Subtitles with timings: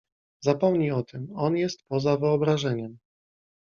[0.41, 1.29] "Zapomnij o tym.
[1.35, 2.97] On jest poza wyobrażeniem."